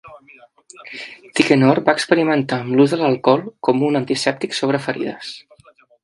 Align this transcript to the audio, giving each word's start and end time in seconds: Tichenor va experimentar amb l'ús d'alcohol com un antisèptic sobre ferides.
Tichenor 1.39 1.81
va 1.89 1.93
experimentar 1.99 2.57
amb 2.65 2.79
l'ús 2.79 2.95
d'alcohol 3.01 3.43
com 3.67 3.83
un 3.89 3.99
antisèptic 4.01 4.57
sobre 4.61 4.81
ferides. 4.87 5.35